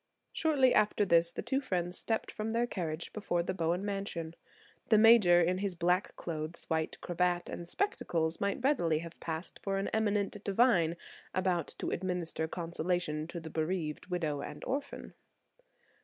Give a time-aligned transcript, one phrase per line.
[0.33, 4.35] Shortly after this the two friends stepped from their carriage before the Bowen mansion.
[4.89, 9.77] The Major, in his black clothes, white cravat and spectacles might readily have passed for
[9.77, 10.97] an eminent divine
[11.35, 15.13] about to administer consolation to the bereaved widow and orphan.